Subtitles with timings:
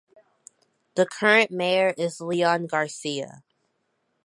[0.95, 3.43] The current mayor is Leon Garcia.